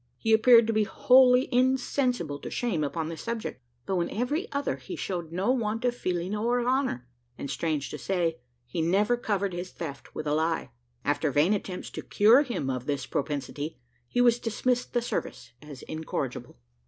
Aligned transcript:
He 0.17 0.33
appeared 0.33 0.65
to 0.65 0.73
be 0.73 0.83
wholly 0.83 1.47
insensible 1.53 2.39
to 2.39 2.49
shame 2.49 2.83
upon 2.83 3.07
this 3.07 3.21
subject, 3.21 3.61
though 3.85 4.01
in 4.01 4.09
every 4.09 4.51
other 4.51 4.77
he 4.77 4.95
showed 4.95 5.31
no 5.31 5.51
want 5.51 5.85
of 5.85 5.95
feeling 5.95 6.35
or 6.35 6.57
of 6.57 6.65
honour; 6.65 7.07
and, 7.37 7.51
strange 7.51 7.91
to 7.91 7.99
say, 7.99 8.39
he 8.65 8.81
never 8.81 9.15
covered 9.15 9.53
his 9.53 9.69
theft 9.71 10.15
with 10.15 10.25
a 10.25 10.33
lie. 10.33 10.71
After 11.05 11.29
vain 11.29 11.53
attempts 11.53 11.91
to 11.91 12.01
cure 12.01 12.41
him 12.41 12.67
of 12.67 12.87
this 12.87 13.05
propensity, 13.05 13.77
he 14.07 14.21
was 14.21 14.39
dismissed 14.39 14.93
the 14.93 15.03
service 15.03 15.51
as 15.61 15.83
incorrigible. 15.83 16.57